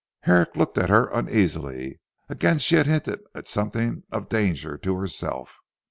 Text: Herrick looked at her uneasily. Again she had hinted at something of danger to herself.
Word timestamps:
Herrick 0.21 0.55
looked 0.55 0.79
at 0.79 0.89
her 0.89 1.11
uneasily. 1.13 1.99
Again 2.27 2.57
she 2.57 2.73
had 2.73 2.87
hinted 2.87 3.19
at 3.35 3.47
something 3.47 4.01
of 4.11 4.29
danger 4.29 4.75
to 4.79 4.95
herself. 4.97 5.59